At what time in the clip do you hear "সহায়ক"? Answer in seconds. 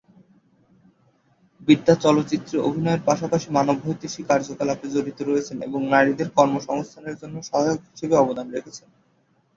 7.49-7.79